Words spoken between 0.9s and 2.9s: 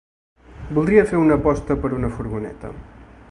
fer una aposta per una furgoneta.